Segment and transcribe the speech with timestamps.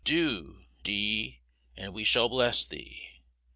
[0.03, 1.41] Do D,
[1.77, 3.07] and we shall bless thee.